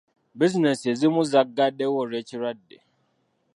[0.39, 2.77] Bizinensi ezimu zagaddewo olw'ekirwadde.